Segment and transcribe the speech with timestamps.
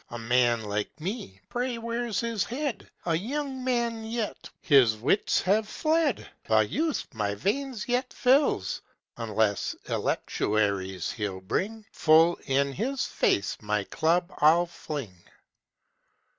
[0.09, 2.89] A man like me pray where's his head?
[3.05, 6.27] A young man yet his wits have fled!
[6.47, 8.81] While youth my veins yet fills!
[9.17, 15.15] Unless electuaries he'll bring, Full in his face my club I'll fling!"